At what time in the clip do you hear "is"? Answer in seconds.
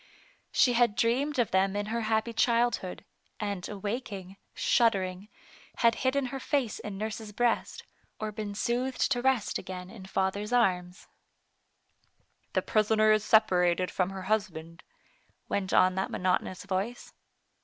13.11-13.23